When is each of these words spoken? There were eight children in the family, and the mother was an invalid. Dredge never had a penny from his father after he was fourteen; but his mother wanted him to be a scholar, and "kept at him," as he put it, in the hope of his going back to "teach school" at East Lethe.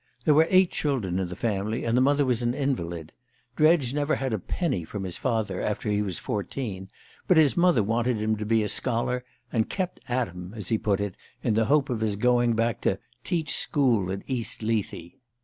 There 0.25 0.33
were 0.33 0.47
eight 0.49 0.71
children 0.71 1.19
in 1.19 1.27
the 1.27 1.35
family, 1.35 1.85
and 1.85 1.95
the 1.95 2.01
mother 2.01 2.25
was 2.25 2.41
an 2.41 2.55
invalid. 2.55 3.11
Dredge 3.55 3.93
never 3.93 4.15
had 4.15 4.33
a 4.33 4.39
penny 4.39 4.83
from 4.83 5.03
his 5.03 5.19
father 5.19 5.61
after 5.61 5.91
he 5.91 6.01
was 6.01 6.17
fourteen; 6.17 6.89
but 7.27 7.37
his 7.37 7.55
mother 7.55 7.83
wanted 7.83 8.17
him 8.17 8.35
to 8.37 8.43
be 8.47 8.63
a 8.63 8.67
scholar, 8.67 9.23
and 9.53 9.69
"kept 9.69 9.99
at 10.09 10.29
him," 10.29 10.55
as 10.55 10.69
he 10.69 10.79
put 10.79 11.01
it, 11.01 11.13
in 11.43 11.53
the 11.53 11.65
hope 11.65 11.91
of 11.91 12.01
his 12.01 12.15
going 12.15 12.53
back 12.53 12.81
to 12.81 12.97
"teach 13.23 13.53
school" 13.53 14.11
at 14.11 14.23
East 14.25 14.63
Lethe. 14.63 15.11